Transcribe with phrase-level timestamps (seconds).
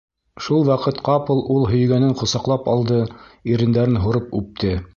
[0.43, 2.99] Шул ваҡыт ҡапыл ул һөйгәнен ҡосаҡлап алды,
[3.53, 4.73] ирендәрен һурып үпте.